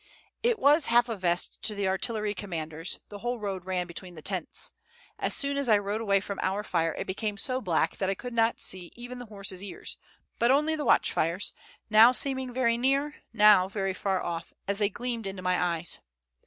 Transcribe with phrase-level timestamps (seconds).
[0.41, 4.23] It was half a verst to the artillery commander's, the whole road ran between the
[4.23, 4.71] tents.
[5.19, 8.15] As soon as I rode away from our fire, it became so black that I
[8.15, 9.97] could not see even the horse's ears,
[10.39, 11.53] but only the watch fires,
[11.91, 15.99] now seeming very near, now very far off, as they gleamed into my eyes.